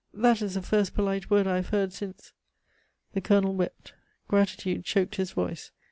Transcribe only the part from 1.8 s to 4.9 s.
since" The Colonel wept. Gratitude